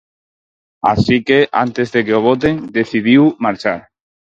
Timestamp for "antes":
1.63-1.87